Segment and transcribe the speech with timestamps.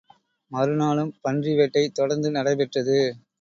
[0.51, 2.97] மறு நாளும் பன்றி வேட்டை தொடர்ந்து நடைபெற்றது.